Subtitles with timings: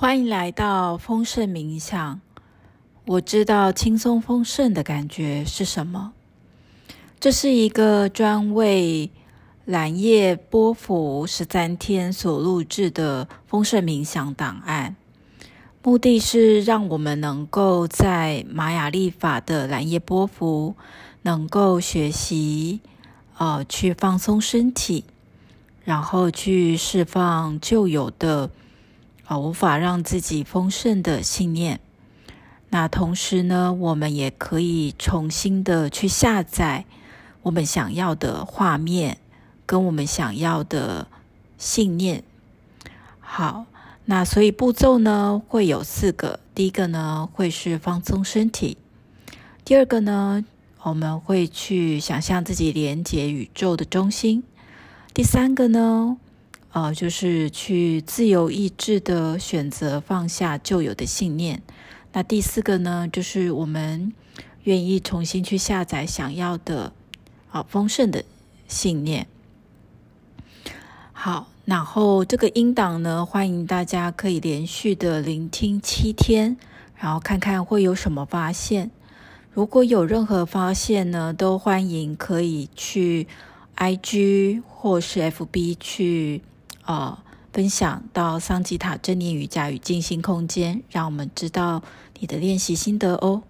[0.00, 2.22] 欢迎来到丰盛冥想。
[3.04, 6.14] 我知道轻松丰盛的感觉是什么。
[7.20, 9.10] 这是一个专为
[9.66, 14.96] 蓝夜波符十三天所录制的丰盛冥想档案，
[15.82, 20.76] 目的是让我们能够在玛雅历法的蓝夜波符，
[21.20, 22.80] 能够学习，
[23.36, 25.04] 呃，去放松身体，
[25.84, 28.48] 然后去释放旧有的。
[29.30, 31.78] 啊，无法让自己丰盛的信念。
[32.70, 36.84] 那同时呢，我们也可以重新的去下载
[37.42, 39.18] 我们想要的画面，
[39.66, 41.06] 跟我们想要的
[41.56, 42.24] 信念。
[43.20, 43.66] 好，
[44.06, 46.40] 那所以步骤呢会有四个。
[46.52, 48.78] 第一个呢会是放松身体，
[49.64, 50.44] 第二个呢
[50.82, 54.42] 我们会去想象自己连接宇宙的中心，
[55.14, 56.16] 第三个呢。
[56.72, 61.62] 呃，就是去自由意志的选择放下旧有的信念。
[62.12, 64.12] 那第四个呢，就是我们
[64.62, 66.92] 愿意重新去下载想要的
[67.50, 68.24] 啊丰盛的
[68.68, 69.26] 信念。
[71.12, 76.56] 好，然后这个音档呢，欢迎大家可以连续的聆听七天，
[76.94, 78.92] 然后看看会有什么发现。
[79.52, 83.26] 如果有任何发现呢，都欢迎可以去
[83.76, 86.42] IG 或是 FB 去。
[86.90, 87.16] 呃，
[87.52, 91.84] 分享到桑吉塔正念瑜伽与静心空间，让我们知道
[92.18, 93.44] 你的练习心得哦。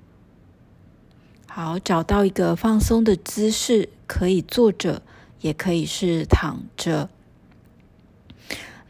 [1.46, 5.00] 好，找到一个放松的姿势，可以坐着，
[5.40, 7.08] 也可以是躺着。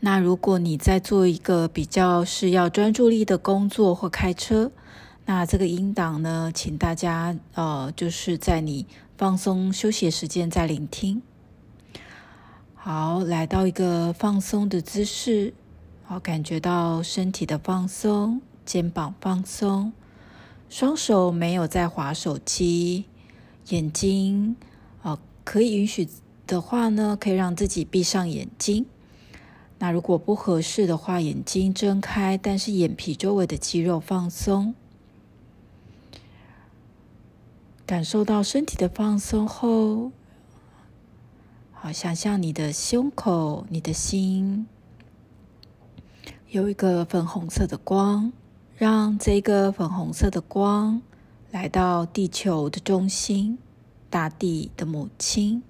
[0.00, 4.72] 那如果你在做一个比较是要专注力的工作或开车，
[5.26, 8.84] 那这个音档呢，请大家呃，就是在你
[9.16, 11.22] 放松休息时间再聆听。
[12.82, 15.52] 好，来到一个放松的姿势，
[16.02, 19.92] 好，感觉到身体的放松，肩膀放松，
[20.70, 23.04] 双手没有在滑手机，
[23.68, 24.56] 眼睛，
[25.02, 26.08] 哦，可以允许
[26.46, 28.86] 的话呢，可以让自己闭上眼睛。
[29.78, 34.74] 那如果不合适的话，眼睛睁开，但是眼皮周围的肌肉放松，
[37.84, 40.12] 感受到身体的放松后。
[41.82, 44.66] 好，想象你的胸口、你的心
[46.50, 48.34] 有一个粉红色的光，
[48.76, 51.00] 让这个粉红色的光
[51.50, 53.56] 来到地球的中心，
[54.10, 55.62] 大地的母亲，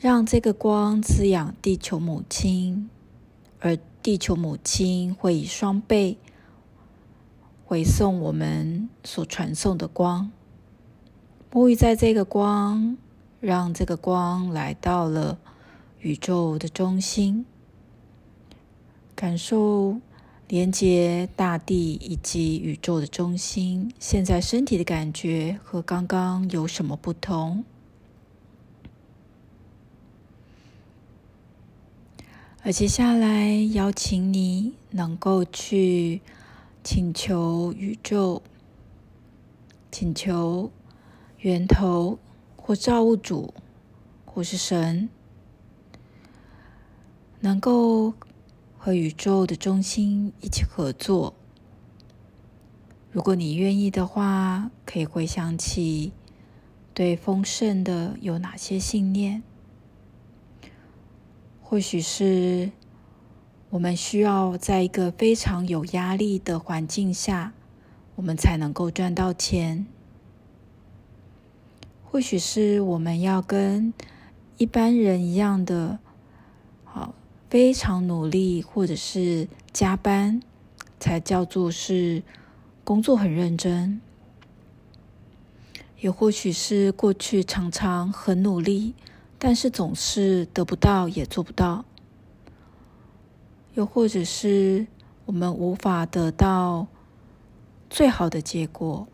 [0.00, 2.90] 让这个光滋养地球母亲，
[3.60, 6.18] 而地球母亲会以双倍
[7.64, 10.32] 回送我们所传送的光，
[11.52, 12.98] 沐浴在这个光。
[13.40, 15.38] 让这个光来到了
[16.00, 17.46] 宇宙的中心，
[19.14, 20.00] 感受
[20.48, 23.92] 连接大地以及宇宙的中心。
[23.98, 27.64] 现在身体的感觉和刚刚有什么不同？
[32.64, 36.20] 而接下来邀请你能够去
[36.82, 38.42] 请求宇宙，
[39.92, 40.70] 请求
[41.38, 42.18] 源头。
[42.68, 43.54] 或造物主，
[44.26, 45.08] 或是神，
[47.40, 48.12] 能够
[48.76, 51.32] 和宇宙的中心一起合作。
[53.10, 56.12] 如果你愿意的话，可以回想起
[56.92, 59.42] 对丰盛的有哪些信念。
[61.62, 62.70] 或许是
[63.70, 67.54] 我们需要在一个非常有压力的环境下，
[68.16, 69.86] 我们才能够赚到钱。
[72.10, 73.92] 或许是我们要跟
[74.56, 75.98] 一般人一样的，
[76.82, 77.14] 好，
[77.50, 80.40] 非常努力，或者是加班，
[80.98, 82.22] 才叫做是
[82.82, 84.00] 工作很认真。
[86.00, 88.94] 也或许是过去常常很努力，
[89.38, 91.84] 但是总是得不到，也做不到。
[93.74, 94.86] 又或者是
[95.26, 96.86] 我们无法得到
[97.90, 99.06] 最好的结果。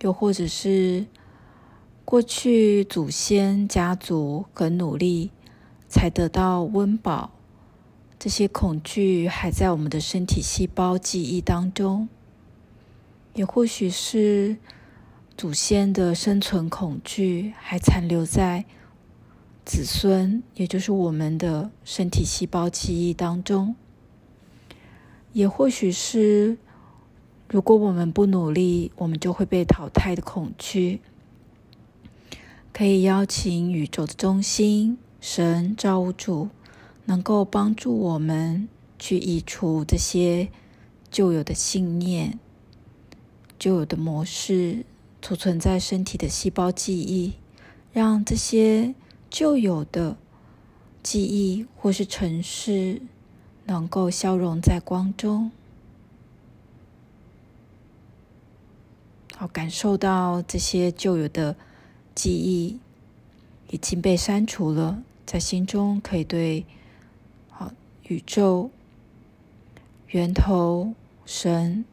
[0.00, 1.06] 又或者是。
[2.04, 5.30] 过去祖先家族很努力，
[5.88, 7.30] 才得到温饱。
[8.18, 12.08] 这些恐惧还在我们的身体细胞记忆当中，
[13.34, 14.58] 也或许是
[15.36, 18.66] 祖先的生存恐惧还残留在
[19.64, 23.74] 子孙，也就是我们的身体细胞记忆当中。
[25.32, 26.58] 也或许是
[27.48, 31.00] 如果我们不努力，我们就会被淘汰的恐惧。
[32.76, 36.48] 可以邀请宇宙的中心、神、造物主，
[37.04, 38.68] 能够帮助我们
[38.98, 40.48] 去移除这些
[41.08, 42.36] 旧有的信念、
[43.60, 44.84] 旧有的模式，
[45.22, 47.34] 储存在身体的细胞记忆，
[47.92, 48.96] 让这些
[49.30, 50.16] 旧有的
[51.00, 53.00] 记忆或是程式
[53.66, 55.52] 能够消融在光中。
[59.36, 61.54] 好，感受到这些旧有的
[62.14, 62.78] 记忆
[63.70, 66.64] 已经被删除了，在心中可以对
[67.50, 67.72] 好
[68.04, 68.70] 宇宙、
[70.08, 70.94] 源头、
[71.26, 71.84] 神，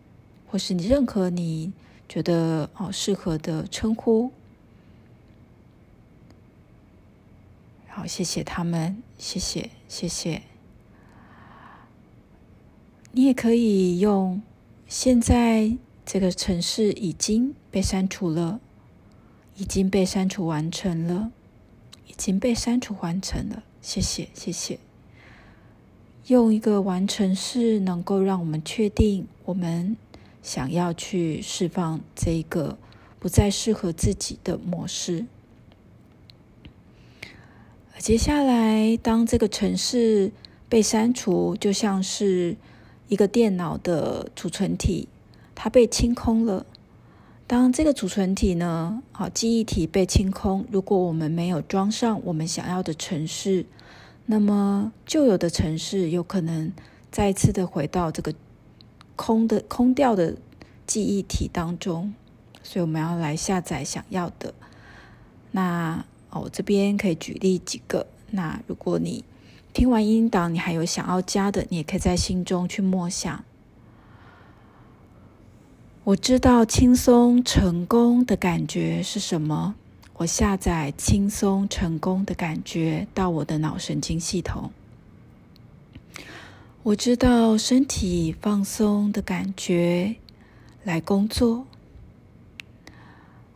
[0.48, 1.74] 或是你任何你
[2.08, 4.32] 觉得好适合的称呼。
[7.88, 10.44] 好，谢谢他们，谢谢，谢谢。
[13.12, 14.42] 你也可以用
[14.88, 15.78] 现在。
[16.04, 18.60] 这个城市已经被删除了，
[19.62, 21.32] 已经被删除完成了，
[22.08, 23.62] 已经被删除完成了。
[23.80, 24.80] 谢谢，谢谢。
[26.26, 29.96] 用一个完成式，能够让我们确定我们
[30.42, 32.80] 想要去释放这一个
[33.20, 35.28] 不再适合自己的模式。
[38.00, 40.32] 接下来，当这个城市
[40.68, 42.58] 被删除，就像是
[43.10, 45.08] 一个电脑的储存体。
[45.54, 46.66] 它被清空了。
[47.52, 53.66] 当这个储存体呢，好，记忆体被清空，如果我们没有装上我们想要的城市，
[54.26, 56.72] 那么旧有的城市有可能
[57.12, 58.34] 再次的回到这个
[59.18, 60.38] 空的空掉的
[60.88, 62.14] 记忆体当中。
[62.64, 64.54] 所以我们要来下载想要的。
[65.52, 68.08] 那哦，我这边可以举例几个。
[68.30, 69.26] 那如果你
[69.74, 73.44] 听完音档，你还有想要加的，你也可以在心中去默想。
[76.04, 79.76] 我知道轻松成功的感觉是什么。
[80.18, 84.72] 我下载轻松成功的感觉到我的脑神经系统。
[86.82, 90.16] 我知道身体放松的感觉
[90.84, 91.68] 来工作。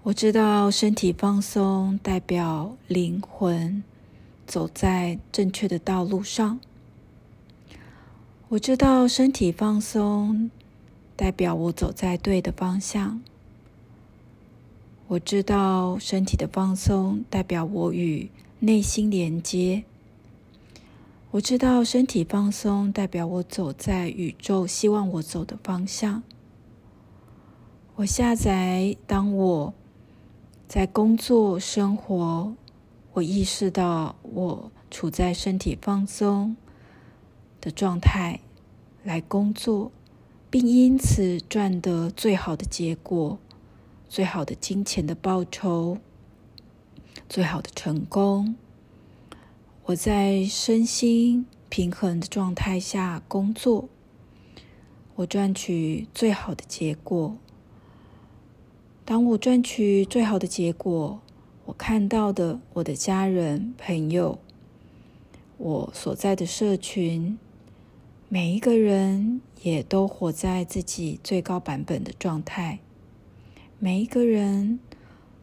[0.03, 3.83] 我知道身体放松代表灵魂
[4.45, 6.59] 走在正确的道路上。
[8.49, 10.51] 我知道身体放松。
[11.15, 13.21] 代表我走在对的方向。
[15.07, 18.29] 我知道身体的放松代表我与
[18.59, 19.83] 内心连接。
[21.31, 26.23] 我知道身体放松代表我走在宇宙希望我走的方向。
[27.97, 29.73] 我下载，当我
[30.67, 32.53] 在工作、生活，
[33.13, 36.55] 我意识到我处在身体放松
[37.61, 38.39] 的状态
[39.03, 39.91] 来工作。
[40.57, 43.37] 并因此赚得最好的结果，
[44.07, 45.97] 最好的金钱的报酬，
[47.27, 48.55] 最好的成功。
[49.83, 53.89] 我在身心平衡的状态下工作，
[55.15, 57.35] 我赚取最好的结果。
[59.03, 61.19] 当我赚取最好的结果，
[61.65, 64.39] 我看到的我的家人、朋友，
[65.57, 67.37] 我所在的社群。
[68.35, 72.79] 每一个人也都活在自己最高版本的状态，
[73.79, 74.81] 每一个人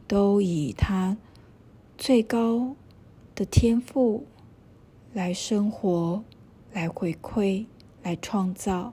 [0.07, 1.17] 都以他
[1.97, 2.77] 最高
[3.35, 4.27] 的天赋
[5.15, 6.23] 来生活、
[6.75, 7.65] 来回馈、
[8.03, 8.93] 来创造。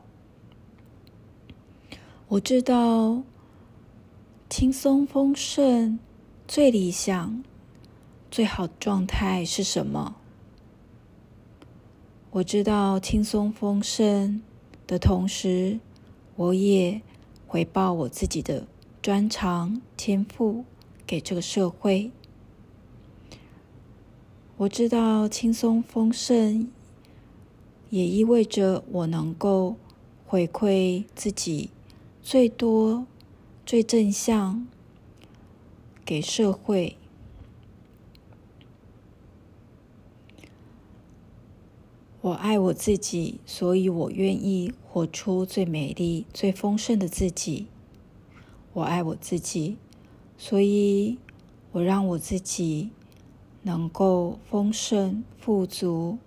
[2.30, 3.22] 我知道
[4.50, 6.00] 轻松丰盛
[6.48, 7.44] 最理想、
[8.32, 10.19] 最好的状态是什么。
[12.32, 14.44] 我知道轻松丰盛
[14.86, 15.80] 的同时，
[16.36, 17.02] 我也
[17.48, 18.68] 回报我自己的
[19.02, 20.64] 专长天赋
[21.08, 22.12] 给这个社会。
[24.58, 26.70] 我知道轻松丰盛
[27.90, 29.78] 也意味着我能够
[30.28, 31.72] 回馈自己
[32.22, 33.08] 最多、
[33.66, 34.68] 最正向
[36.06, 36.99] 给社会。
[42.30, 47.66] 我爱我自己，所以我愿意活出最美丽、最丰盛的自己。
[48.74, 49.78] 我爱我自己，
[50.38, 51.18] 所以
[51.72, 52.92] 我让我自己
[53.64, 56.20] 能够丰盛富足。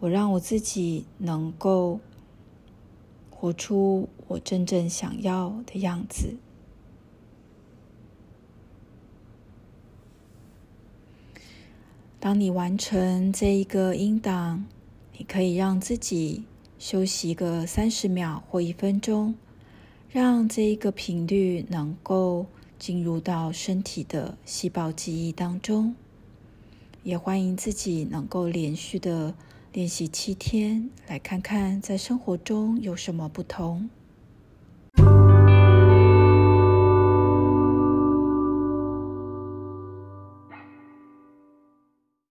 [0.00, 2.00] 我让我自己能够
[3.30, 6.34] 活出我真正想要的样子。
[12.24, 14.64] 当你完成这一个音档，
[15.18, 16.44] 你可以让自己
[16.78, 19.34] 休息个三十秒或一分钟，
[20.08, 22.46] 让这一个频率能够
[22.78, 25.96] 进入到身体的细胞记忆当中。
[27.02, 29.34] 也欢迎自己能够连续的
[29.72, 33.90] 练习七天，来看看在生活中有什么不同。